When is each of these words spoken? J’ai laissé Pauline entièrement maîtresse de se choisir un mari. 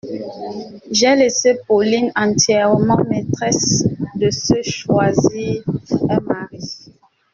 J’ai 0.89 1.15
laissé 1.15 1.59
Pauline 1.67 2.11
entièrement 2.15 2.97
maîtresse 3.07 3.87
de 4.15 4.31
se 4.31 4.59
choisir 4.63 5.61
un 6.09 6.19
mari. 6.21 6.87